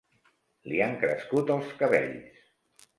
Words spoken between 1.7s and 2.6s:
cabells.